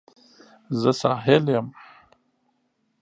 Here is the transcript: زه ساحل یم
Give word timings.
زه 0.79 0.91
ساحل 1.01 1.45
یم 1.55 1.67